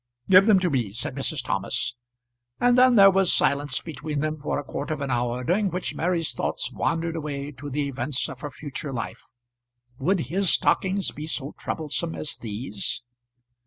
"Give 0.31 0.47
them 0.47 0.59
to 0.61 0.69
me," 0.71 0.91
said 0.93 1.13
Mrs. 1.13 1.43
Thomas. 1.45 1.95
And 2.59 2.75
then 2.75 2.95
there 2.95 3.11
was 3.11 3.31
silence 3.31 3.81
between 3.81 4.21
them 4.21 4.35
for 4.35 4.57
a 4.57 4.63
quarter 4.63 4.95
of 4.95 5.01
an 5.01 5.11
hour 5.11 5.43
during 5.43 5.69
which 5.69 5.93
Mary's 5.93 6.33
thoughts 6.33 6.71
wandered 6.71 7.15
away 7.15 7.51
to 7.51 7.69
the 7.69 7.87
events 7.87 8.27
of 8.27 8.39
her 8.39 8.49
future 8.49 8.91
life. 8.91 9.21
Would 9.99 10.21
his 10.21 10.49
stockings 10.49 11.11
be 11.11 11.27
so 11.27 11.53
troublesome 11.55 12.15
as 12.15 12.35
these? 12.37 13.03